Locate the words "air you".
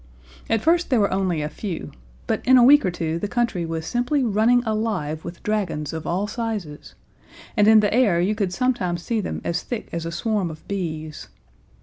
7.93-8.33